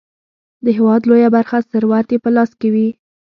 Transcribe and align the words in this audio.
د 0.65 0.67
هیواد 0.77 1.01
لویه 1.09 1.29
برخه 1.35 1.57
ثروت 1.71 2.07
یې 2.13 2.17
په 2.23 2.29
لاس 2.35 2.51
کې 2.59 2.69
وي. 2.73 2.89